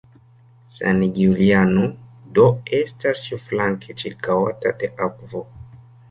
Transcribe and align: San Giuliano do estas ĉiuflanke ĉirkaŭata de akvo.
San 0.67 0.95
Giuliano 1.17 1.83
do 2.37 2.45
estas 2.77 3.21
ĉiuflanke 3.25 3.97
ĉirkaŭata 4.05 4.73
de 4.81 4.89
akvo. 5.09 5.43